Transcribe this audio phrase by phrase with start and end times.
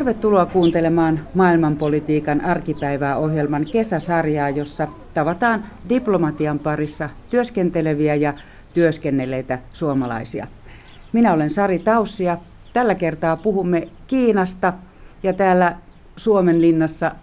[0.00, 8.34] Tervetuloa kuuntelemaan maailmanpolitiikan arkipäivää ohjelman kesäsarjaa, jossa tavataan diplomatian parissa työskenteleviä ja
[8.74, 10.46] työskennelleitä suomalaisia.
[11.12, 12.38] Minä olen Sari Taussi ja
[12.72, 14.72] tällä kertaa puhumme Kiinasta
[15.22, 15.76] ja täällä
[16.16, 17.14] Suomen linnassa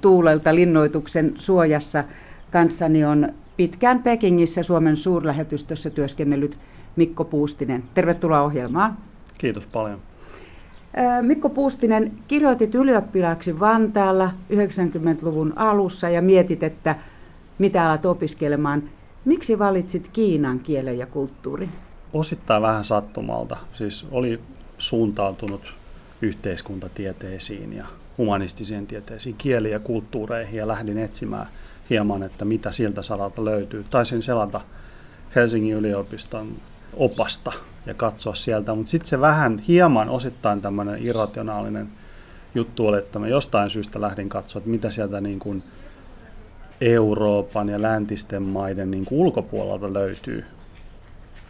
[0.00, 2.04] tuulelta linnoituksen suojassa
[2.50, 6.58] kanssani on pitkään Pekingissä Suomen suurlähetystössä työskennellyt
[6.96, 7.82] Mikko Puustinen.
[7.94, 8.96] Tervetuloa ohjelmaan.
[9.38, 10.00] Kiitos paljon.
[11.22, 16.96] Mikko Puustinen, kirjoitit ylioppilaaksi Vantaalla 90-luvun alussa ja mietit, että
[17.58, 18.82] mitä alat opiskelemaan.
[19.24, 21.68] Miksi valitsit Kiinan kielen ja kulttuurin?
[22.12, 23.56] Osittain vähän sattumalta.
[23.72, 24.40] Siis oli
[24.78, 25.74] suuntautunut
[26.22, 27.86] yhteiskuntatieteisiin ja
[28.18, 31.46] humanistisiin tieteisiin, kieli- ja kulttuureihin ja lähdin etsimään
[31.90, 33.84] hieman, että mitä siltä saralta löytyy.
[33.90, 34.60] Taisin selata
[35.34, 36.46] Helsingin yliopiston
[36.96, 37.52] opasta
[37.86, 41.88] ja katsoa sieltä, mutta sitten se vähän hieman osittain tämmöinen irrationaalinen
[42.54, 45.62] juttu oli, että mä jostain syystä lähdin katsoa, että mitä sieltä niin kuin
[46.80, 50.44] Euroopan ja läntisten maiden niin kuin ulkopuolelta löytyy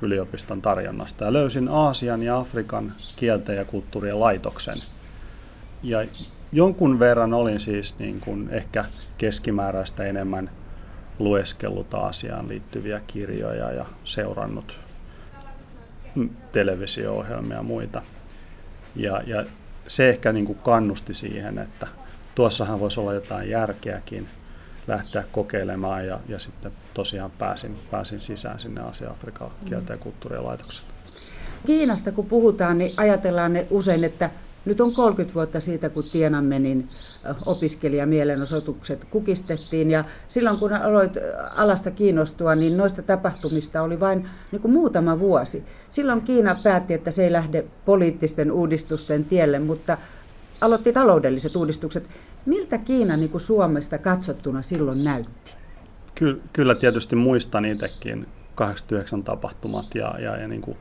[0.03, 1.25] yliopiston tarjonnasta.
[1.25, 4.77] Ja löysin Aasian ja Afrikan kielten ja kulttuurien laitoksen.
[5.83, 5.99] Ja
[6.53, 8.85] jonkun verran olin siis niin kuin ehkä
[9.19, 10.51] keskimääräistä enemmän
[11.19, 14.86] lueskellut Aasiaan liittyviä kirjoja ja seurannut
[16.53, 18.03] televisio-ohjelmia ja muita.
[18.97, 19.45] Ja, ja
[19.87, 21.87] se ehkä niin kuin kannusti siihen, että
[22.35, 24.29] tuossahan voisi olla jotain järkeäkin
[24.87, 30.89] lähteä kokeilemaan ja, ja sitten tosiaan pääsin, pääsin sisään sinne Asia-Afrikan kieltä ja kulttuurien laitokselle.
[31.67, 34.31] Kiinasta kun puhutaan, niin ajatellaan ne usein, että
[34.67, 36.89] nyt on 30 vuotta siitä, kun Tiananmenin
[37.47, 39.91] opiskelijamielenosoitukset kukistettiin.
[39.91, 41.13] Ja silloin kun aloit
[41.57, 45.65] alasta kiinnostua, niin noista tapahtumista oli vain niin kuin muutama vuosi.
[45.91, 49.99] Silloin Kiina päätti, että se ei lähde poliittisten uudistusten tielle, mutta
[50.61, 52.09] aloitti taloudelliset uudistukset.
[52.47, 55.53] Miltä Kiina niin kuin Suomesta katsottuna silloin näytti?
[56.15, 60.77] Kyllä, kyllä tietysti muistan itsekin 89 tapahtumat ja, ja, ja niin kuin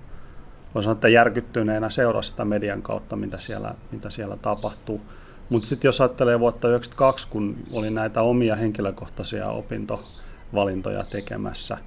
[0.75, 5.02] voi sanoa, että järkyttyneenä seurasi sitä median kautta, mitä siellä, mitä siellä tapahtuu.
[5.50, 11.78] Mutta sitten jos ajattelee vuotta 1992, kun oli näitä omia henkilökohtaisia opintovalintoja tekemässä,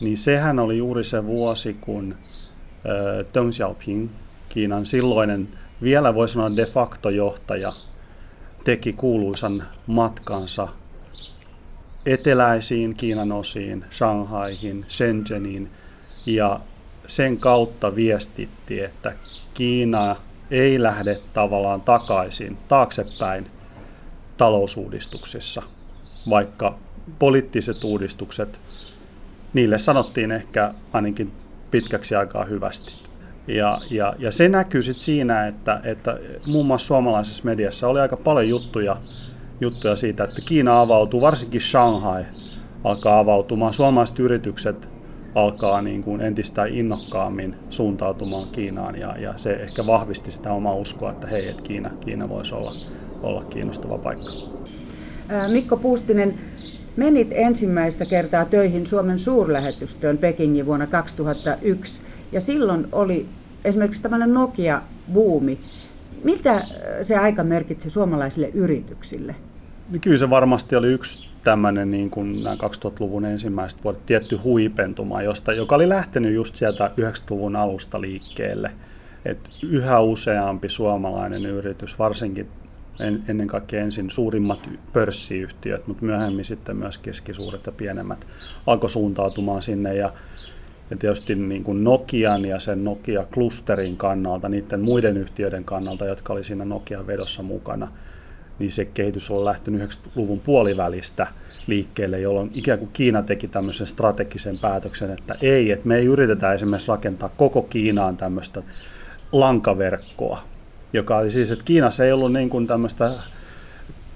[0.00, 4.08] niin sehän oli juuri se vuosi, kun äh, Deng Xiaoping,
[4.48, 5.48] Kiinan silloinen
[5.82, 7.72] vielä voi sanoa de facto johtaja,
[8.64, 10.68] teki kuuluisan matkansa
[12.06, 15.70] eteläisiin Kiinan osiin, Shanghaihin, Shenzheniin,
[16.26, 16.60] ja
[17.10, 19.12] sen kautta viestitti, että
[19.54, 20.16] Kiina
[20.50, 23.46] ei lähde tavallaan takaisin, taaksepäin
[24.36, 25.62] talousuudistuksissa,
[26.30, 26.78] vaikka
[27.18, 28.60] poliittiset uudistukset,
[29.52, 31.32] niille sanottiin ehkä ainakin
[31.70, 32.92] pitkäksi aikaa hyvästi.
[33.46, 38.16] Ja, ja, ja se näkyy sitten siinä, että, että muun muassa suomalaisessa mediassa oli aika
[38.16, 38.96] paljon juttuja,
[39.60, 42.24] juttuja siitä, että Kiina avautuu, varsinkin Shanghai
[42.84, 43.74] alkaa avautumaan.
[43.74, 44.99] Suomalaiset yritykset
[45.34, 51.10] alkaa niin kuin entistä innokkaammin suuntautumaan Kiinaan ja, ja se ehkä vahvisti sitä omaa uskoa,
[51.10, 52.72] että hei, että Kiina, Kiina voisi olla,
[53.22, 54.30] olla kiinnostava paikka.
[55.52, 56.34] Mikko Puustinen,
[56.96, 62.00] menit ensimmäistä kertaa töihin Suomen suurlähetystöön Pekingin vuonna 2001
[62.32, 63.26] ja silloin oli
[63.64, 65.58] esimerkiksi tämmöinen Nokia-buumi.
[66.24, 66.62] Mitä
[67.02, 69.34] se aika merkitsi suomalaisille yrityksille?
[69.90, 75.22] Niin kyllä se varmasti oli yksi tämmöinen niin kuin nämä 2000-luvun ensimmäiset vuodet tietty huipentuma,
[75.22, 78.70] josta, joka oli lähtenyt just sieltä 90-luvun alusta liikkeelle.
[79.24, 82.48] Et yhä useampi suomalainen yritys, varsinkin
[83.00, 88.26] en, ennen kaikkea ensin suurimmat pörssiyhtiöt, mutta myöhemmin sitten myös keskisuuret ja pienemmät,
[88.66, 89.94] alkoi suuntautumaan sinne.
[89.94, 90.12] Ja,
[90.90, 96.44] ja tietysti niin kuin Nokian ja sen Nokia-klusterin kannalta, niiden muiden yhtiöiden kannalta, jotka oli
[96.44, 97.88] siinä Nokian vedossa mukana–
[98.60, 101.26] niin se kehitys on lähtenyt 90-luvun puolivälistä
[101.66, 106.52] liikkeelle, jolloin ikään kuin Kiina teki tämmöisen strategisen päätöksen, että ei, että me ei yritetä
[106.52, 108.62] esimerkiksi rakentaa koko Kiinaan tämmöistä
[109.32, 110.42] lankaverkkoa,
[110.92, 113.12] joka oli siis, että Kiinassa ei ollut niin kuin tämmöistä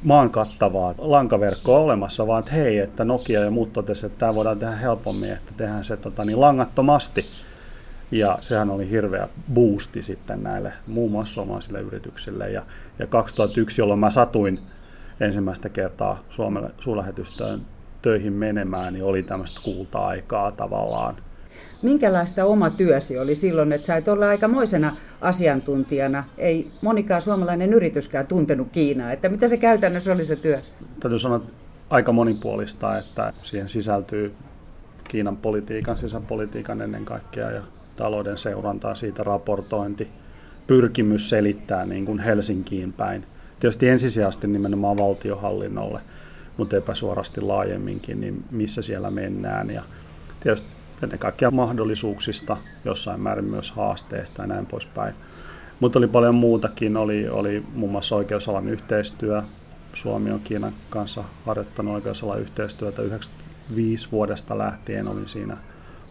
[0.02, 4.58] maan kattavaa lankaverkkoa olemassa, vaan että hei, että Nokia ja muut totesivat, että tämä voidaan
[4.58, 7.26] tehdä helpommin, että tehdään se tota, niin langattomasti.
[8.10, 12.50] Ja sehän oli hirveä boosti sitten näille muun muassa suomalaisille yrityksille.
[12.50, 12.62] Ja,
[12.98, 14.60] ja 2001, jolloin mä satuin
[15.20, 17.60] ensimmäistä kertaa Suomelle suurlähetystöön
[18.02, 21.16] töihin menemään, niin oli tämmöistä kulta-aikaa tavallaan.
[21.82, 26.24] Minkälaista oma työsi oli silloin, että sait olla aikamoisena asiantuntijana?
[26.38, 29.12] Ei monikaan suomalainen yrityskään tuntenut Kiinaa.
[29.12, 30.60] Että mitä se käytännössä oli se työ?
[31.00, 31.52] Täytyy sanoa, että
[31.90, 34.34] aika monipuolista, että siihen sisältyy
[35.08, 37.62] Kiinan politiikan, sisäpolitiikan ennen kaikkea ja
[37.96, 40.08] talouden seurantaa, siitä raportointi,
[40.66, 43.26] pyrkimys selittää niin kuin Helsinkiin päin.
[43.60, 46.00] Tietysti ensisijaisesti nimenomaan valtiohallinnolle,
[46.56, 49.70] mutta epäsuorasti laajemminkin, niin missä siellä mennään.
[49.70, 49.82] Ja
[50.40, 50.68] tietysti
[51.02, 55.14] ennen kaikkea mahdollisuuksista, jossain määrin myös haasteista ja näin poispäin.
[55.80, 59.42] Mutta oli paljon muutakin, oli, oli muun muassa oikeusalan yhteistyö.
[59.94, 65.56] Suomi on Kiinan kanssa harjoittanut oikeusalan yhteistyötä 95 vuodesta lähtien, olin siinä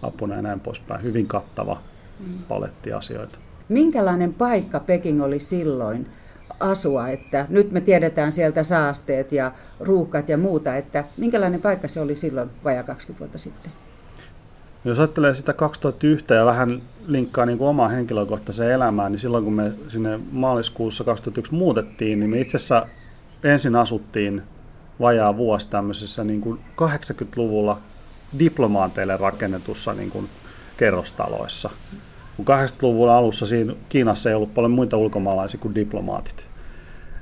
[0.04, 1.04] apuna ja näin poispäin.
[1.04, 1.82] Hyvin kattava
[2.20, 2.40] mm.
[2.48, 3.38] paletti asioita.
[3.70, 6.08] Minkälainen paikka Peking oli silloin
[6.60, 12.02] asua, että nyt me tiedetään sieltä saasteet ja ruuhkat ja muuta, että minkälainen paikka se
[12.02, 13.72] oli silloin vajaa 20 vuotta sitten?
[14.86, 19.54] Jos ajattelee sitä 2001 ja vähän linkkaa niin kuin omaa henkilökohtaiseen elämään, niin silloin kun
[19.54, 22.88] me sinne maaliskuussa 2001 muutettiin, niin me itse asiassa
[23.44, 24.42] ensin asuttiin
[25.00, 27.80] vajaa vuosi tämmöisessä niin kuin 80-luvulla
[28.40, 30.30] diplomaateille rakennetussa niin kuin
[30.78, 31.70] kerrostaloissa.
[32.38, 36.48] Kun 80-luvun alussa siinä Kiinassa ei ollut paljon muita ulkomaalaisia kuin diplomaatit.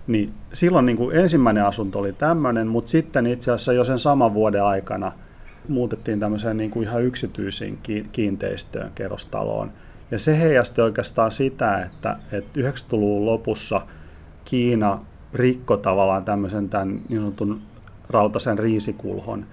[0.07, 4.33] Niin silloin niin kuin ensimmäinen asunto oli tämmöinen, mutta sitten itse asiassa jo sen saman
[4.33, 5.11] vuoden aikana–
[5.67, 7.79] muutettiin tämmöiseen niin kuin ihan yksityisiin
[8.11, 9.71] kiinteistöön, kerrostaloon.
[10.11, 13.81] Ja se heijasti oikeastaan sitä, että, että 90-luvun lopussa
[14.45, 14.99] Kiina
[15.33, 17.61] rikko tavallaan tämmöisen tämän niin sanotun
[18.09, 19.45] rautaisen riisikulhon.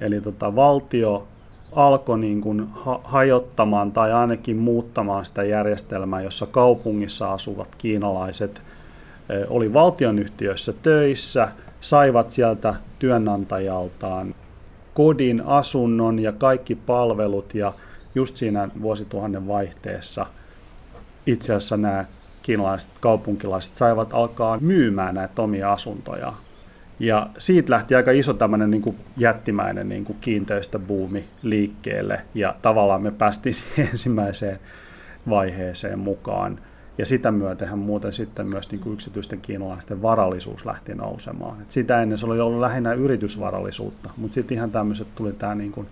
[0.00, 1.26] Eli tota, valtio
[1.72, 8.62] alkoi niin kuin ha- hajottamaan tai ainakin muuttamaan sitä järjestelmää, jossa kaupungissa asuvat kiinalaiset
[9.48, 11.48] oli valtionyhtiöissä töissä,
[11.80, 14.34] saivat sieltä työnantajaltaan
[14.94, 17.72] kodin, asunnon ja kaikki palvelut ja
[18.14, 20.26] just siinä vuosituhannen vaihteessa
[21.26, 22.04] itse asiassa nämä
[22.42, 26.32] kiinalaiset kaupunkilaiset saivat alkaa myymään näitä omia asuntoja.
[26.98, 33.02] Ja siitä lähti aika iso tämmöinen niin kuin jättimäinen niin kuin kiinteistöbuumi liikkeelle ja tavallaan
[33.02, 34.58] me päästiin siihen ensimmäiseen
[35.28, 36.58] vaiheeseen mukaan.
[36.98, 41.62] Ja sitä myötenhän muuten sitten myös niin kuin yksityisten kiinalaisten varallisuus lähti nousemaan.
[41.62, 45.72] Et sitä ennen se oli ollut lähinnä yritysvarallisuutta, mutta sitten ihan tämmöiset tuli tämä niin
[45.72, 45.86] kuin,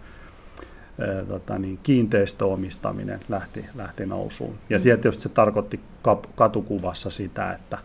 [1.01, 4.55] ää, tota niin, kiinteistöomistaminen lähti, lähti nousuun.
[4.71, 4.83] Ja mm.
[4.83, 5.81] sieltä tietysti se tarkoitti
[6.35, 7.79] katukuvassa sitä, että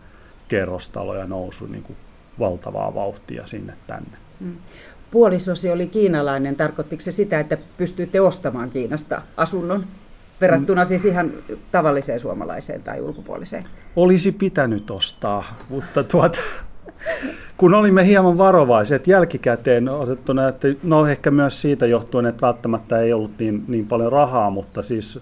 [0.48, 1.96] kerrostaloja nousu niin kuin
[2.38, 4.16] valtavaa vauhtia sinne tänne.
[4.40, 4.56] Mm.
[5.10, 6.56] Puolisosi oli kiinalainen.
[6.56, 9.84] Tarkoittiko se sitä, että pystyitte ostamaan Kiinasta asunnon?
[10.40, 11.32] verrattuna siis ihan
[11.70, 13.64] tavalliseen suomalaiseen tai ulkopuoliseen?
[13.96, 16.38] Olisi pitänyt ostaa, mutta tuota,
[17.56, 23.12] kun olimme hieman varovaiset jälkikäteen otettuna, että no ehkä myös siitä johtuen, että välttämättä ei
[23.12, 25.20] ollut niin, niin paljon rahaa, mutta siis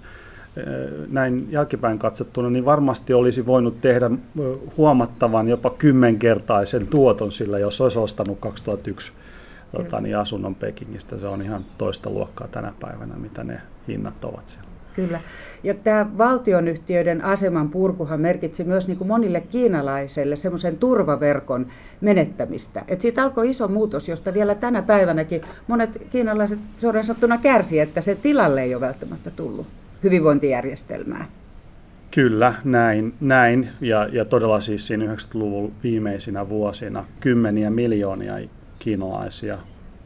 [1.10, 4.44] näin jälkipäin katsottuna, niin varmasti olisi voinut tehdä eh,
[4.76, 9.12] huomattavan jopa kymmenkertaisen tuoton sillä, jos olisi ostanut 2001
[9.76, 11.18] tota, niin asunnon Pekingistä.
[11.18, 14.68] Se on ihan toista luokkaa tänä päivänä, mitä ne hinnat ovat siellä.
[14.96, 15.20] Kyllä.
[15.62, 21.66] Ja tämä valtionyhtiöiden aseman purkuhan merkitsi myös niin kuin monille kiinalaisille semmoisen turvaverkon
[22.00, 22.82] menettämistä.
[22.88, 28.00] Et siitä alkoi iso muutos, josta vielä tänä päivänäkin monet kiinalaiset suoraan sattuna kärsi, että
[28.00, 29.66] se tilalle ei ole välttämättä tullut
[30.04, 31.26] hyvinvointijärjestelmää.
[32.10, 33.14] Kyllä, näin.
[33.20, 33.68] näin.
[33.80, 38.34] Ja, ja todella siis siinä 90-luvun viimeisinä vuosina kymmeniä miljoonia
[38.78, 39.58] kiinalaisia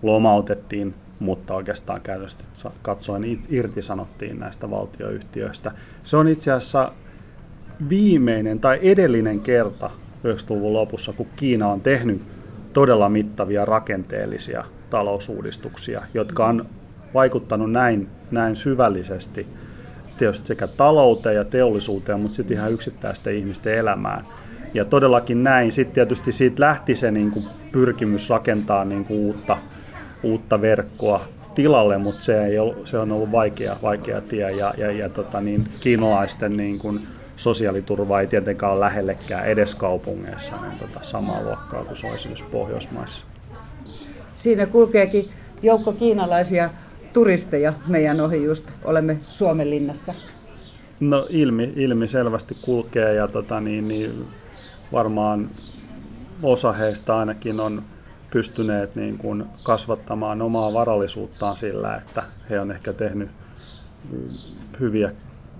[0.02, 2.44] lomautettiin mutta oikeastaan käytöstä
[2.82, 5.72] katsoen irtisanottiin näistä valtioyhtiöistä.
[6.02, 6.92] Se on itse asiassa
[7.88, 9.90] viimeinen tai edellinen kerta
[10.24, 12.22] 90-luvun lopussa, kun Kiina on tehnyt
[12.72, 16.66] todella mittavia rakenteellisia talousuudistuksia, jotka on
[17.14, 19.46] vaikuttanut näin, näin syvällisesti
[20.18, 24.26] tietysti sekä talouteen ja teollisuuteen, mutta sitten ihan yksittäisten ihmisten elämään.
[24.74, 25.72] Ja todellakin näin.
[25.72, 29.58] Sitten tietysti siitä lähti se niin kuin pyrkimys rakentaa niin kuin uutta
[30.22, 31.20] uutta verkkoa
[31.54, 35.40] tilalle, mutta se, ei ollut, se on ollut vaikea, vaikea tie ja, ja, ja tota
[35.40, 37.00] niin, kiinalaisten niin kuin
[37.36, 43.24] sosiaaliturva ei tietenkään ole lähellekään edes kaupungeissa niin tota, samaa luokkaa kuin se olisi Pohjoismaissa.
[44.36, 45.30] Siinä kulkeekin
[45.62, 46.70] joukko kiinalaisia
[47.12, 50.14] turisteja meidän ohi just, olemme Suomen linnassa.
[51.00, 54.26] No ilmi, ilmi selvästi kulkee ja tota, niin, niin
[54.92, 55.48] varmaan
[56.42, 57.82] osa heistä ainakin on
[58.30, 63.30] pystyneet niin kuin kasvattamaan omaa varallisuuttaan sillä, että he on ehkä tehnyt
[64.80, 65.12] hyviä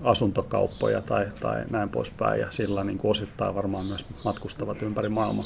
[0.03, 5.45] asuntokauppoja tai, tai näin poispäin ja sillä niin kuin osittain varmaan myös matkustavat ympäri maailmaa.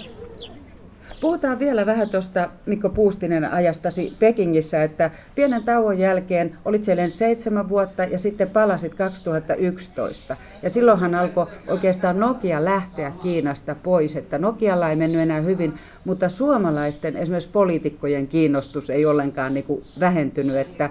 [1.23, 7.69] Puhutaan vielä vähän tuosta Mikko Puustinen ajastasi Pekingissä, että pienen tauon jälkeen olit siellä seitsemän
[7.69, 10.37] vuotta ja sitten palasit 2011.
[10.63, 15.73] Ja silloinhan alkoi oikeastaan Nokia lähteä Kiinasta pois, että Nokialla ei mennyt enää hyvin,
[16.05, 20.89] mutta suomalaisten esimerkiksi poliitikkojen kiinnostus ei ollenkaan niin kuin vähentynyt, että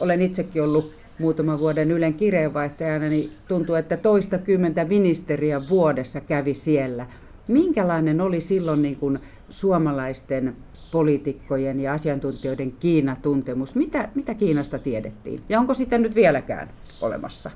[0.00, 6.54] olen itsekin ollut muutaman vuoden Ylen kirjeenvaihtajana, niin tuntuu, että toista kymmentä ministeriä vuodessa kävi
[6.54, 7.06] siellä.
[7.48, 9.18] Minkälainen oli silloin niin kuin
[9.52, 10.56] suomalaisten
[10.92, 13.74] poliitikkojen ja asiantuntijoiden Kiina-tuntemus?
[13.74, 15.38] Mitä, mitä Kiinasta tiedettiin?
[15.48, 17.50] Ja onko sitä nyt vieläkään olemassa?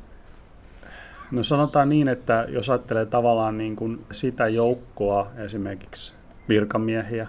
[1.30, 6.14] No sanotaan niin, että jos ajattelee tavallaan niin kuin sitä joukkoa, esimerkiksi
[6.48, 7.28] virkamiehiä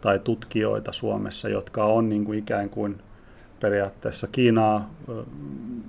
[0.00, 2.98] tai tutkijoita Suomessa, jotka on niin kuin ikään kuin
[3.60, 4.90] periaatteessa Kiinaa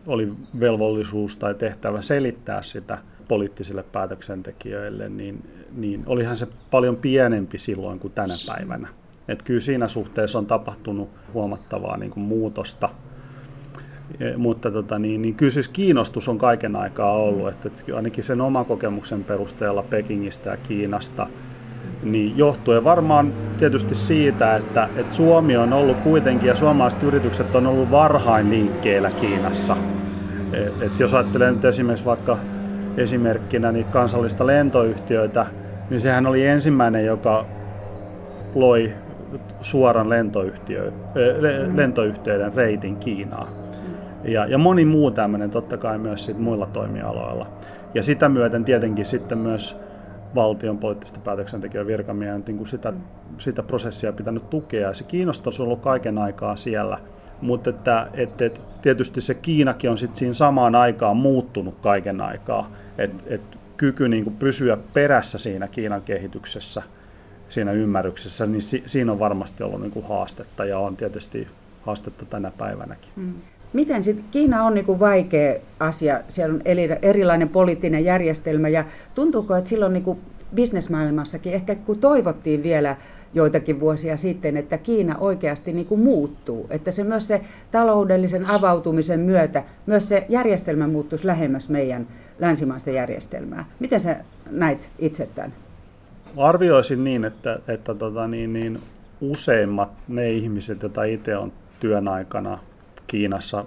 [0.08, 2.98] oli velvollisuus tai tehtävä selittää sitä
[3.28, 8.88] poliittisille päätöksentekijöille, niin, niin olihan se paljon pienempi silloin kuin tänä päivänä.
[9.28, 12.90] Et kyllä siinä suhteessa on tapahtunut huomattavaa niin kuin muutosta
[14.38, 18.42] mutta tota, niin, niin kyllä siis kiinnostus on kaiken aikaa ollut, että, että ainakin sen
[18.42, 21.28] oman kokemuksen perusteella Pekingistä ja Kiinasta,
[22.04, 27.68] niin johtuen varmaan tietysti siitä, että, että Suomi on ollut kuitenkin ja suomalaiset yritykset on
[27.68, 29.78] ollut varhain liikkeellä Kiinassa.
[30.54, 32.38] Et, et jos ajattelee nyt esimerkiksi vaikka
[32.98, 35.46] esimerkkinä niin kansallista lentoyhtiöitä,
[35.90, 37.46] niin sehän oli ensimmäinen, joka
[38.56, 38.94] loi
[39.62, 40.92] suoran lentoyhtiö,
[41.74, 43.48] lentoyhtiöiden reitin Kiinaan
[44.24, 47.48] ja, ja moni muu tämmöinen totta kai myös sit muilla toimialoilla.
[47.94, 49.78] Ja sitä myöten tietenkin sitten myös
[50.36, 52.94] valtion poliittista päätöksentekijän virkamiehen niin sitä,
[53.38, 54.88] sitä prosessia pitänyt tukea.
[54.88, 56.98] Ja se kiinnostus on ollut kaiken aikaa siellä.
[57.42, 62.72] Mutta että, että, että tietysti se Kiinakin on sitten siinä samaan aikaan muuttunut kaiken aikaa.
[62.98, 63.42] Että et
[63.78, 66.82] kyky niin kuin pysyä perässä siinä Kiinan kehityksessä,
[67.50, 71.48] siinä ymmärryksessä, niin si, siinä on varmasti ollut niin kuin haastetta ja on tietysti
[71.82, 73.10] haastetta tänä päivänäkin.
[73.16, 73.34] Mm.
[73.74, 76.62] Miten sitten, Kiina on niin vaikea asia, siellä on
[77.02, 80.18] erilainen poliittinen järjestelmä ja tuntuuko, että silloin niin
[80.56, 82.96] bisnesmaailmassakin, ehkä kun toivottiin vielä
[83.34, 89.20] joitakin vuosia sitten, että Kiina oikeasti niin kuin muuttuu, että se myös se taloudellisen avautumisen
[89.20, 92.08] myötä, myös se järjestelmä muuttuisi lähemmäs meidän
[92.40, 93.66] länsimaista järjestelmää.
[93.80, 94.16] Miten sä
[94.50, 95.54] näit itse tämän?
[96.38, 98.80] Arvioisin niin, että, että tota niin, niin
[99.22, 102.60] useimmat ne ihmiset, joita itse on työn aikana
[103.08, 103.66] Kiinassa,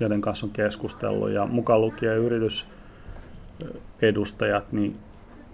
[0.00, 4.96] joiden kanssa on keskustellut, ja mukaan lukien yritysedustajat, niin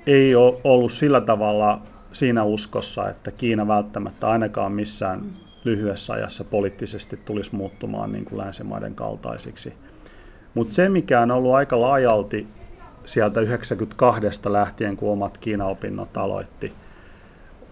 [0.07, 1.83] ei ole ollut sillä tavalla
[2.13, 5.21] siinä uskossa, että Kiina välttämättä ainakaan missään
[5.65, 9.75] lyhyessä ajassa poliittisesti tulisi muuttumaan niin kuin länsimaiden kaltaisiksi.
[10.55, 12.47] Mutta se, mikä on ollut aika laajalti
[13.05, 16.73] sieltä 92 lähtien, kun omat Kiina-opinnot aloitti,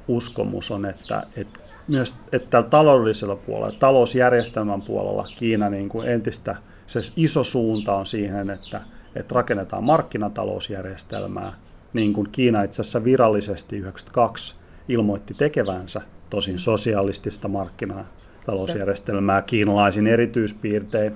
[0.09, 6.57] uskomus on, että, että myös että tällä taloudellisella puolella, talousjärjestelmän puolella Kiina niin kuin entistä,
[6.87, 8.81] se iso suunta on siihen, että,
[9.15, 11.53] että rakennetaan markkinatalousjärjestelmää,
[11.95, 14.55] niin kuin Kiina itse asiassa virallisesti 92
[14.89, 21.15] ilmoitti tekevänsä, tosin sosialistista markkinatalousjärjestelmää kiinalaisin erityispiirtein,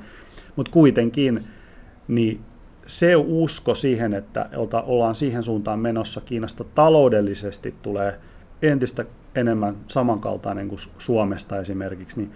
[0.57, 1.45] mutta kuitenkin
[2.09, 2.41] niin
[2.87, 4.51] se usko siihen, että
[4.87, 8.19] ollaan siihen suuntaan menossa Kiinasta taloudellisesti tulee
[8.63, 9.05] entistä
[9.35, 12.33] enemmän samankaltainen kuin Suomesta esimerkiksi, niin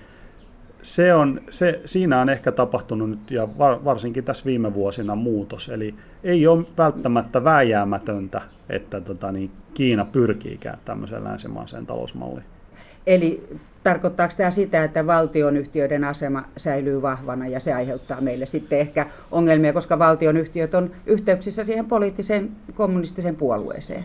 [0.82, 5.68] se on, se, siinä on ehkä tapahtunut nyt ja varsinkin tässä viime vuosina muutos.
[5.68, 12.46] Eli ei ole välttämättä vääjäämätöntä, että tota, niin Kiina pyrkiikään tämmöiseen länsimaiseen talousmalliin.
[13.06, 19.06] Eli tarkoittaako tämä sitä, että valtionyhtiöiden asema säilyy vahvana ja se aiheuttaa meille sitten ehkä
[19.30, 24.04] ongelmia, koska valtionyhtiöt on yhteyksissä siihen poliittiseen kommunistiseen puolueeseen?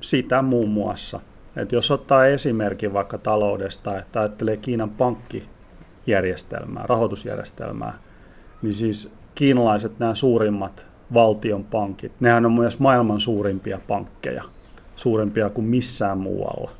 [0.00, 1.20] Sitä muun muassa.
[1.56, 4.90] Et jos ottaa esimerkin vaikka taloudesta, että ajattelee Kiinan
[6.00, 7.98] pankkijärjestelmää, rahoitusjärjestelmää,
[8.62, 14.44] niin siis kiinalaiset nämä suurimmat valtion pankit, nehän on myös maailman suurimpia pankkeja,
[14.96, 16.70] suurempia kuin missään muualla.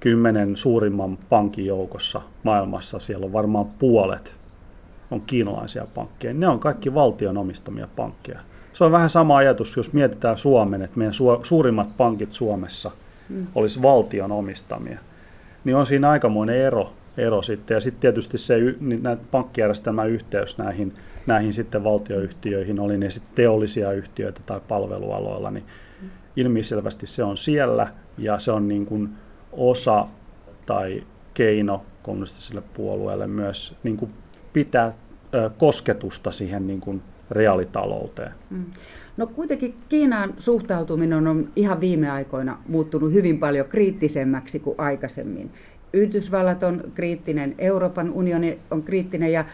[0.00, 4.36] Kymmenen suurimman pankin joukossa maailmassa, siellä on varmaan puolet
[5.10, 6.34] on kiinalaisia pankkeja.
[6.34, 8.40] Ne on kaikki valtion omistamia pankkeja.
[8.72, 12.90] Se on vähän sama ajatus, jos mietitään Suomen, että meidän suurimmat pankit Suomessa–
[13.28, 13.46] mm.
[13.54, 14.98] olisi valtion omistamia.
[15.64, 17.74] Niin on siinä aikamoinen ero, ero sitten.
[17.74, 20.92] Ja sitten tietysti se niin pankkijärjestelmän yhteys näihin,
[21.26, 25.64] näihin sitten valtioyhtiöihin, oli ne sitten teollisia yhtiöitä tai palvelualoilla, niin
[26.36, 29.08] ilmiselvästi se on siellä ja se on niin kuin
[29.52, 30.06] osa
[30.66, 31.02] tai
[31.34, 34.10] keino kommunistiselle puolueelle myös niin kuin
[34.52, 34.92] pitää
[35.58, 38.32] kosketusta siihen niin kuin reaalitalouteen.
[38.50, 38.64] Mm.
[39.16, 45.50] No kuitenkin Kiinaan suhtautuminen on ihan viime aikoina muuttunut hyvin paljon kriittisemmäksi kuin aikaisemmin.
[45.94, 49.44] Yhdysvallat on kriittinen, Euroopan unioni on kriittinen ja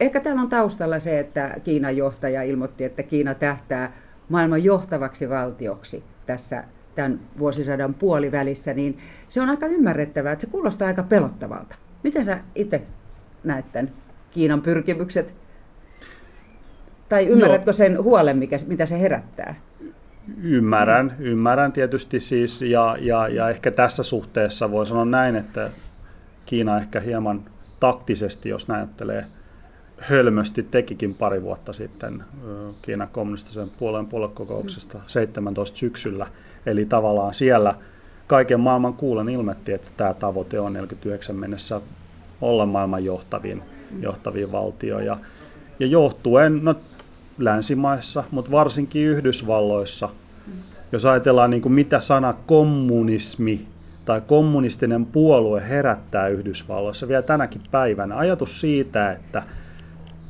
[0.00, 3.92] ehkä täällä on taustalla se, että Kiinan johtaja ilmoitti, että Kiina tähtää
[4.28, 10.88] maailman johtavaksi valtioksi tässä tämän vuosisadan puolivälissä, niin se on aika ymmärrettävää, että se kuulostaa
[10.88, 11.74] aika pelottavalta.
[12.02, 12.82] Miten sä itse
[13.44, 13.90] näet tämän
[14.30, 15.34] Kiinan pyrkimykset
[17.08, 19.54] Tai ymmärrätkö sen huolen, mikä, mitä se herättää?
[20.42, 25.70] Ymmärrän, ymmärrän tietysti siis, ja, ja, ja ehkä tässä suhteessa voi sanoa näin, että
[26.46, 27.42] Kiina ehkä hieman
[27.80, 29.24] taktisesti, jos näyttelee
[30.00, 32.24] hölmösti, tekikin pari vuotta sitten
[32.82, 36.26] Kiinan kommunistisen puolueen puoluekokouksesta 17 syksyllä.
[36.66, 37.74] Eli tavallaan siellä
[38.26, 41.80] kaiken maailman kuulen ilmetti, että tämä tavoite on 49 mennessä
[42.40, 43.62] olla maailman johtavin,
[44.00, 44.98] johtavin valtio.
[44.98, 45.18] Ja,
[45.78, 46.74] ja johtuen no,
[47.38, 50.08] länsimaissa, mutta varsinkin Yhdysvalloissa,
[50.92, 53.66] jos ajatellaan niin kuin mitä sana kommunismi
[54.04, 58.16] tai kommunistinen puolue herättää Yhdysvalloissa vielä tänäkin päivänä.
[58.16, 59.42] Ajatus siitä, että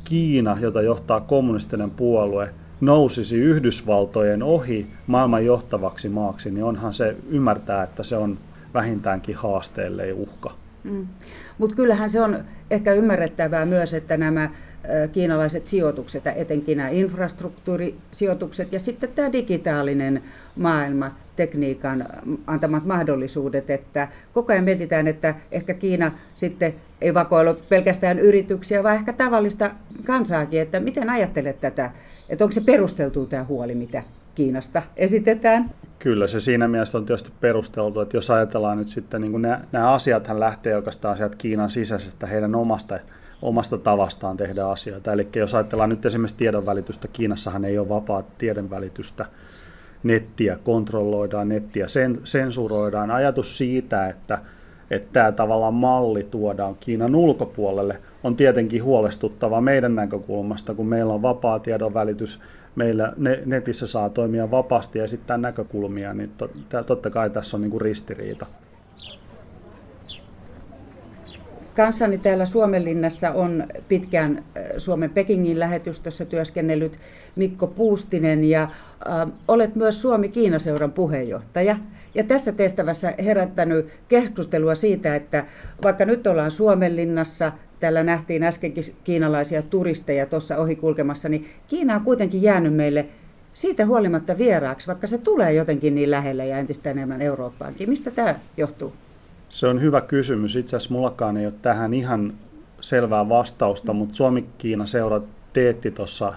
[0.05, 7.83] Kiina, jota johtaa kommunistinen puolue, nousisi Yhdysvaltojen ohi maailman johtavaksi maaksi, niin onhan se ymmärtää,
[7.83, 8.39] että se on
[8.75, 10.55] vähintäänkin haasteelle uhka.
[10.85, 11.07] Mm.
[11.59, 14.51] Mutta kyllähän se on ehkä ymmärrettävää myös, että nämä
[15.13, 20.23] kiinalaiset sijoitukset, etenkin nämä infrastruktuurisijoitukset ja sitten tämä digitaalinen
[20.57, 22.07] maailma, tekniikan
[22.47, 28.97] antamat mahdollisuudet, että koko ajan mietitään, että ehkä Kiina sitten ei vakoilu pelkästään yrityksiä, vaan
[28.97, 29.71] ehkä tavallista
[30.05, 31.91] kansaakin, että miten ajattelet tätä,
[32.29, 34.03] että onko se perusteltu tämä huoli, mitä
[34.35, 35.71] Kiinasta esitetään?
[35.99, 39.93] Kyllä, se siinä mielessä on tietysti perusteltu, että jos ajatellaan nyt sitten, niin nämä, nämä
[39.93, 42.99] asiathan lähtee oikeastaan sieltä Kiinan sisäisestä heidän omasta
[43.43, 45.13] omasta tavastaan tehdä asioita.
[45.13, 49.27] Eli jos ajatellaan nyt esimerkiksi tiedonvälitystä, Kiinassahan ei ole vapaa tiedonvälitystä,
[50.03, 53.11] nettiä kontrolloidaan, nettiä sen, sensuroidaan.
[53.11, 54.39] Ajatus siitä, että,
[54.91, 61.23] että tämä tavallaan malli tuodaan Kiinan ulkopuolelle, on tietenkin huolestuttava meidän näkökulmasta, kun meillä on
[61.23, 62.41] vapaa tiedonvälitys,
[62.75, 63.13] meillä
[63.47, 66.33] netissä saa toimia vapaasti ja esittää näkökulmia, niin
[66.87, 68.47] totta kai tässä on niin kuin ristiriita.
[71.81, 74.45] Kanssani täällä Suomenlinnassa on pitkään
[74.79, 77.01] Suomen Pekingin lähetystössä työskennellyt
[77.37, 81.77] Mikko Puustinen ja äh, olet myös Suomi-Kiinaseuran puheenjohtaja.
[82.15, 85.45] Ja tässä tehtävässä herättänyt keskustelua siitä, että
[85.83, 92.43] vaikka nyt ollaan Suomenlinnassa, täällä nähtiin äskenkin kiinalaisia turisteja tuossa ohikulkemassa, niin Kiina on kuitenkin
[92.43, 93.07] jäänyt meille
[93.53, 97.89] siitä huolimatta vieraaksi, vaikka se tulee jotenkin niin lähelle ja entistä enemmän Eurooppaankin.
[97.89, 98.93] Mistä tämä johtuu?
[99.51, 100.57] Se on hyvä kysymys.
[100.57, 102.35] Itse asiassa mullakaan ei ole tähän ihan
[102.81, 105.21] selvää vastausta, mutta Suomi-Kiina seura
[105.53, 106.35] teetti tuossa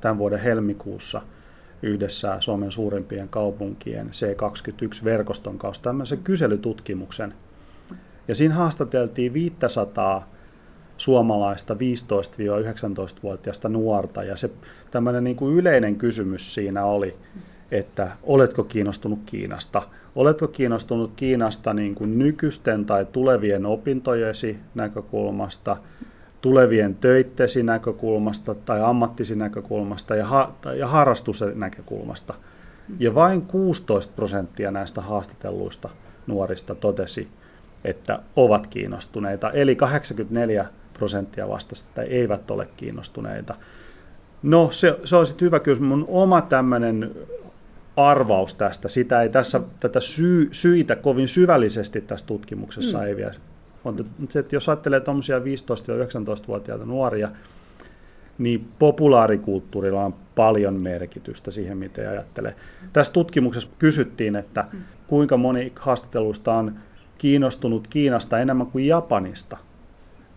[0.00, 1.22] tämän vuoden helmikuussa
[1.82, 7.34] yhdessä Suomen suurimpien kaupunkien C21-verkoston kanssa tämmöisen kyselytutkimuksen.
[8.28, 10.28] Ja siinä haastateltiin 500
[10.96, 14.24] suomalaista 15-19-vuotiaista nuorta.
[14.24, 14.50] Ja se
[14.90, 17.16] tämmöinen niin kuin yleinen kysymys siinä oli,
[17.72, 19.82] että oletko kiinnostunut Kiinasta?
[20.14, 25.76] Oletko kiinnostunut Kiinasta niin kuin nykyisten tai tulevien opintojesi näkökulmasta,
[26.40, 32.34] tulevien töittesi näkökulmasta tai ammattisi näkökulmasta ja, ha- ja harrastuksen näkökulmasta?
[32.98, 35.88] Ja vain 16 prosenttia näistä haastatelluista
[36.26, 37.28] nuorista totesi,
[37.84, 40.66] että ovat kiinnostuneita, eli 84
[40.98, 43.54] prosenttia vastasi, että eivät ole kiinnostuneita.
[44.42, 45.88] No se, se olisi hyvä kysymys.
[45.88, 47.10] Mun oma tämmöinen
[47.96, 48.88] arvaus tästä.
[48.88, 53.04] Sitä ei tässä, tätä syy, syitä kovin syvällisesti tässä tutkimuksessa mm.
[53.04, 53.32] ei vielä.
[53.84, 57.28] On, että jos ajattelee tuommoisia 15-19-vuotiaita nuoria,
[58.38, 62.54] niin populaarikulttuurilla on paljon merkitystä siihen, miten ajattelee.
[62.92, 64.78] Tässä tutkimuksessa kysyttiin, että mm.
[65.06, 66.74] kuinka moni haastatteluista on
[67.18, 69.56] kiinnostunut Kiinasta enemmän kuin Japanista.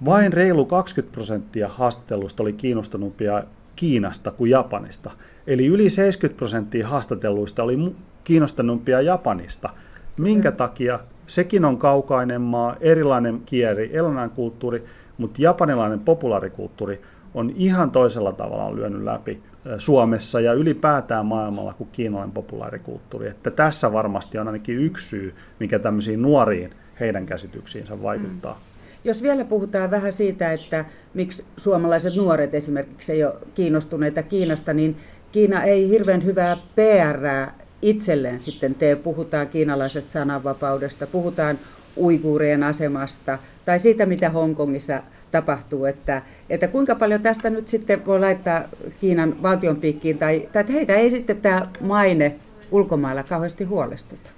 [0.05, 3.43] Vain reilu 20 prosenttia haastatteluista oli kiinnostunumpia
[3.75, 5.11] Kiinasta kuin Japanista.
[5.47, 9.69] Eli yli 70 prosenttia haastatelluista oli kiinnostanumpia Japanista.
[10.17, 10.57] Minkä mm.
[10.57, 10.99] takia?
[11.27, 14.83] Sekin on kaukainen maa, erilainen kieli, erilainen kulttuuri,
[15.17, 17.01] mutta japanilainen populaarikulttuuri
[17.33, 19.43] on ihan toisella tavalla lyönyt läpi
[19.77, 23.27] Suomessa ja ylipäätään maailmalla kuin kiinalainen populaarikulttuuri.
[23.27, 28.53] Että tässä varmasti on ainakin yksi syy, mikä tämmöisiin nuoriin heidän käsityksiinsä vaikuttaa.
[28.53, 28.74] Mm.
[29.05, 34.95] Jos vielä puhutaan vähän siitä, että miksi suomalaiset nuoret esimerkiksi ei ole kiinnostuneita Kiinasta, niin
[35.31, 38.95] Kiina ei hirveän hyvää PR itselleen sitten tee.
[38.95, 41.59] Puhutaan kiinalaisesta sananvapaudesta, puhutaan
[41.97, 48.19] uiguurien asemasta tai siitä, mitä Hongkongissa tapahtuu, että, että kuinka paljon tästä nyt sitten voi
[48.19, 48.63] laittaa
[48.99, 52.35] Kiinan valtion piikkiin, tai, tai että heitä ei sitten tämä maine
[52.71, 54.29] ulkomailla kauheasti huolestuta.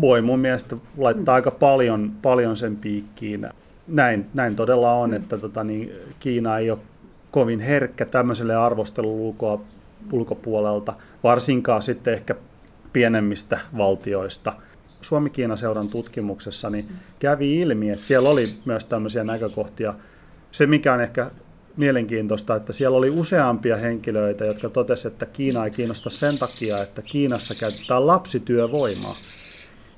[0.00, 3.48] Voi mun mielestä laittaa aika paljon, paljon sen piikkiin.
[3.88, 6.78] Näin, näin todella on, että tota, niin, Kiina ei ole
[7.30, 9.60] kovin herkkä tämmöiselle arvosteluulkoa
[10.12, 12.34] ulkopuolelta, varsinkaan sitten ehkä
[12.92, 14.52] pienemmistä valtioista.
[15.00, 19.94] Suomi-Kiina-seuran tutkimuksessa niin kävi ilmi, että siellä oli myös tämmöisiä näkökohtia.
[20.50, 21.30] Se, mikä on ehkä
[21.76, 27.02] mielenkiintoista, että siellä oli useampia henkilöitä, jotka totesivat, että Kiina ei kiinnosta sen takia, että
[27.02, 29.16] Kiinassa käytetään lapsityövoimaa.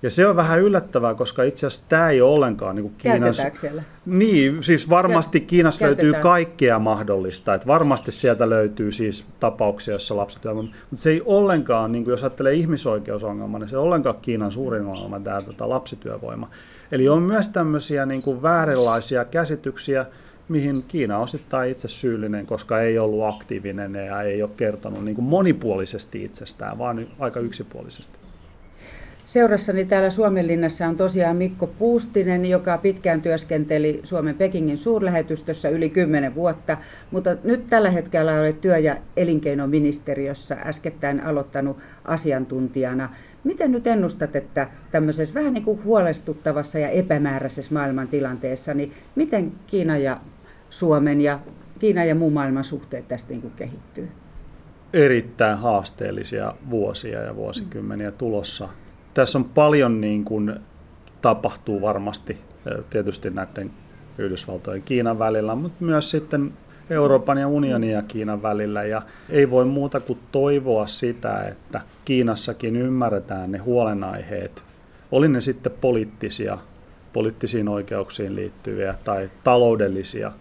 [0.03, 3.35] Ja se on vähän yllättävää, koska itse asiassa tämä ei ole ollenkaan niin kuin Kiinan...
[3.55, 3.83] siellä?
[4.07, 6.07] Niin, siis varmasti Kiinassa Käytetään.
[6.07, 7.55] löytyy kaikkea mahdollista.
[7.55, 10.69] Että varmasti sieltä löytyy siis tapauksia, joissa lapsityövoima...
[10.91, 14.87] Mutta se ei ollenkaan, niin kuin jos ajattelee ihmisoikeusongelma, niin se ei ollenkaan Kiinan suurin
[14.87, 16.51] ongelma tämä tota, lapsityövoima.
[16.93, 20.07] Eli on myös tämmöisiä niin kuin vääränlaisia käsityksiä,
[20.49, 25.15] mihin Kiina on osittain itse syyllinen, koska ei ollut aktiivinen ja ei ole kertonut niin
[25.15, 28.30] kuin monipuolisesti itsestään, vaan aika yksipuolisesti.
[29.31, 36.35] Seurassani täällä Suomenlinnassa on tosiaan Mikko Puustinen, joka pitkään työskenteli Suomen Pekingin suurlähetystössä yli 10
[36.35, 36.77] vuotta,
[37.11, 43.09] mutta nyt tällä hetkellä olet työ- ja elinkeinoministeriössä äskettäin aloittanut asiantuntijana.
[43.45, 49.97] Miten nyt ennustat, että tämmöisessä vähän niin kuin huolestuttavassa ja epämääräisessä maailmantilanteessa, niin miten Kiina
[49.97, 50.21] ja
[50.71, 51.41] Suomen ja
[51.79, 54.09] Kiina ja muun maailman suhteet tästä niin kuin kehittyy?
[54.93, 58.69] Erittäin haasteellisia vuosia ja vuosikymmeniä tulossa
[59.15, 60.55] tässä on paljon niin kuin
[61.23, 62.39] tapahtuu varmasti
[62.91, 63.71] tietysti näiden
[64.19, 66.53] Yhdysvaltojen ja Kiinan välillä, mutta myös sitten
[66.91, 68.85] Euroopan ja unionin ja Kiinan välillä.
[68.85, 74.65] Ja ei voi muuta kuin toivoa sitä, että Kiinassakin ymmärretään ne huolenaiheet,
[75.13, 76.59] oli ne sitten poliittisia,
[77.13, 80.33] poliittisiin oikeuksiin liittyviä tai taloudellisia,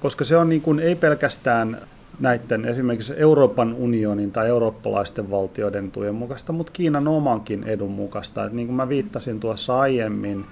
[0.00, 1.80] koska se on niin kuin, ei pelkästään
[2.20, 8.44] näiden esimerkiksi Euroopan unionin tai eurooppalaisten valtioiden etujen mukaista, mutta Kiinan omankin edun mukaista.
[8.44, 10.44] Että niin kuin mä viittasin tuossa aiemmin,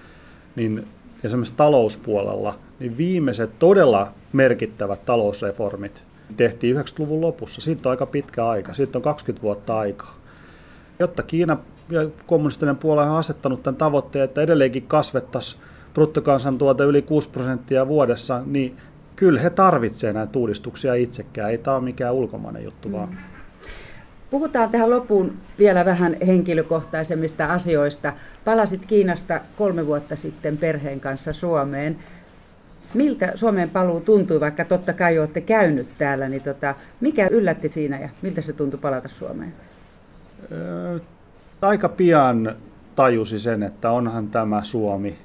[0.57, 0.87] niin
[1.25, 6.05] esimerkiksi talouspuolella, niin viimeiset todella merkittävät talousreformit
[6.37, 7.61] tehtiin 90-luvun lopussa.
[7.61, 10.16] Siitä on aika pitkä aika, siitä on 20 vuotta aikaa.
[10.98, 11.57] Jotta Kiina
[11.90, 15.62] ja kommunistinen puolue on asettanut tämän tavoitteen, että edelleenkin kasvettaisiin
[15.94, 18.77] bruttokansantuote yli 6 prosenttia vuodessa, niin
[19.16, 21.51] kyllä he tarvitsevat näitä uudistuksia itsekään.
[21.51, 22.92] Ei tämä ole mikään ulkomainen juttu mm.
[22.92, 23.18] vaan.
[24.31, 28.12] Puhutaan tähän loppuun vielä vähän henkilökohtaisemmista asioista.
[28.44, 31.96] Palasit Kiinasta kolme vuotta sitten perheen kanssa Suomeen.
[32.94, 38.01] Miltä Suomeen paluu tuntui, vaikka totta kai olette käynyt täällä, niin tota, mikä yllätti siinä
[38.01, 39.55] ja miltä se tuntui palata Suomeen?
[41.62, 42.57] aika pian
[42.94, 45.18] tajusi sen, että onhan tämä Suomi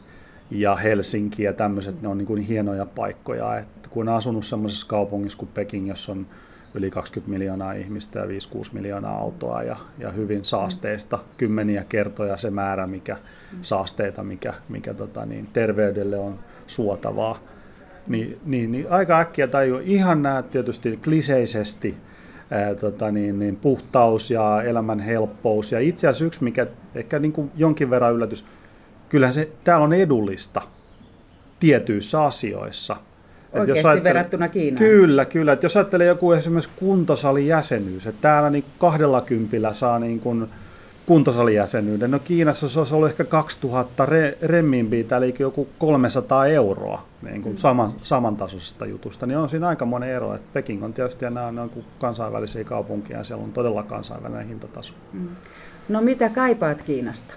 [0.51, 3.57] ja Helsinki ja tämmöiset, ne on niin kuin hienoja paikkoja.
[3.57, 6.27] Et kun on asunut semmoisessa kaupungissa kuin Peking, jossa on
[6.73, 8.29] yli 20 miljoonaa ihmistä ja 5-6
[8.73, 13.17] miljoonaa autoa ja, ja hyvin saasteista kymmeniä kertoja se määrä, mikä
[13.61, 17.39] saasteita, mikä, mikä tota, niin, terveydelle on suotavaa.
[18.07, 21.97] Niin, niin, niin aika äkkiä tajuu ihan nämä tietysti kliseisesti
[22.51, 25.71] ää, tota, niin, niin, puhtaus ja elämän helppous.
[25.71, 28.45] Ja itse asiassa yksi, mikä ehkä niin kuin jonkin verran yllätys,
[29.09, 30.61] kyllähän se täällä on edullista
[31.59, 32.95] tietyissä asioissa.
[33.53, 34.77] Oikeasti jos verrattuna Kiinaan?
[34.77, 35.53] Kyllä, kyllä.
[35.53, 40.47] Että jos ajattelee joku esimerkiksi kuntosalijäsenyys, että täällä niin kahdella kympillä saa niin kuin
[41.05, 42.11] kuntosalijäsenyyden.
[42.11, 47.55] No Kiinassa se olisi ollut ehkä 2000 re, remminbiitä, eli joku 300 euroa niin kuin
[47.55, 47.57] mm.
[47.57, 49.25] saman, samantasoisesta jutusta.
[49.25, 50.35] Niin on siinä aika monen ero.
[50.35, 54.93] Että Peking on tietysti ja nämä on kansainvälisiä kaupunkia ja siellä on todella kansainvälinen hintataso.
[55.13, 55.27] Mm.
[55.89, 57.33] No mitä kaipaat Kiinasta?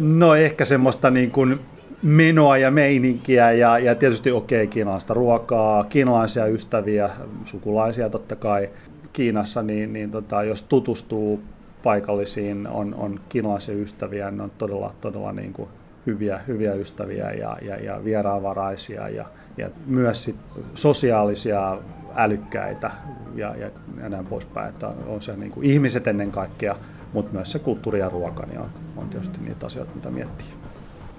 [0.00, 1.60] No ehkä semmoista niin kuin
[2.02, 7.10] menoa ja meininkiä ja, ja tietysti okei okay, kiinalaista ruokaa, kiinalaisia ystäviä,
[7.44, 8.70] sukulaisia totta kai.
[9.12, 11.42] Kiinassa, niin, niin tota, jos tutustuu
[11.82, 15.68] paikallisiin, on, on kiinalaisia ystäviä, ne on todella, todella niin kuin
[16.06, 19.26] hyviä, hyviä ystäviä ja, ja, ja vieraanvaraisia ja,
[19.56, 20.36] ja myös sit
[20.74, 21.78] sosiaalisia,
[22.16, 22.90] älykkäitä
[23.34, 23.70] ja, ja,
[24.02, 26.76] ja näin poispäin, että on se niin kuin ihmiset ennen kaikkea
[27.12, 30.46] mutta myös se kulttuuri ja ruoka niin on, on tietysti niitä asioita, mitä miettii.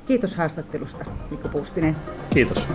[0.05, 1.95] Kiitos haastattelusta, Mikko Puustinen.
[2.29, 2.67] Kiitos.